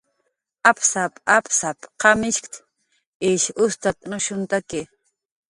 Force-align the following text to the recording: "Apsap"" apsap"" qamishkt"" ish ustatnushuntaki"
"Apsap"" 0.69 1.13
apsap"" 1.37 1.79
qamishkt"" 2.05 2.53
ish 3.33 3.47
ustatnushuntaki" 3.67 4.81